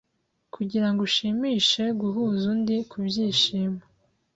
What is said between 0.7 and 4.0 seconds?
ngo ushimishe Guhuza undi ku byishimo